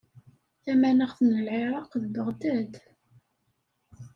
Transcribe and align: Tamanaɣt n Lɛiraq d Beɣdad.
Tamanaɣt 0.63 1.19
n 1.23 1.31
Lɛiraq 1.45 1.91
d 2.03 2.05
Beɣdad. 2.13 2.73